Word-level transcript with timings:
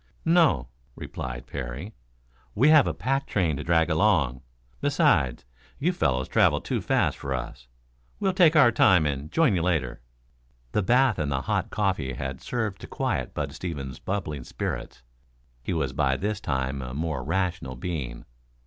"No," 0.25 0.67
replied 0.95 1.45
Parry. 1.45 1.93
"We 2.55 2.69
have 2.69 2.87
a 2.87 2.91
pack 2.95 3.27
train 3.27 3.55
to 3.57 3.63
drag 3.63 3.87
along. 3.87 4.41
Besides, 4.81 5.45
you 5.77 5.93
fellows 5.93 6.27
travel 6.27 6.59
too 6.59 6.81
fast 6.81 7.19
for 7.19 7.35
us. 7.35 7.67
We'll 8.19 8.33
take 8.33 8.55
our 8.55 8.71
time 8.71 9.05
and 9.05 9.31
join 9.31 9.53
you 9.53 9.61
later." 9.61 10.01
The 10.71 10.81
bath 10.81 11.19
and 11.19 11.31
the 11.31 11.41
hot 11.41 11.69
coffee 11.69 12.13
had 12.13 12.41
served 12.41 12.81
to 12.81 12.87
quiet 12.87 13.35
Bud 13.35 13.53
Stevens's 13.53 13.99
bubbling 13.99 14.43
spirits. 14.43 15.03
He 15.61 15.71
was 15.71 15.93
by 15.93 16.17
this 16.17 16.41
time 16.41 16.81
a 16.81 16.95
more 16.95 17.23
rational 17.23 17.75
being. 17.75 18.25